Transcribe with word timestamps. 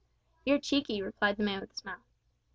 "You're 0.47 0.57
cheeky," 0.57 0.99
replied 1.03 1.37
the 1.37 1.43
man, 1.43 1.61
with 1.61 1.73
a 1.73 1.75
smile. 1.75 2.03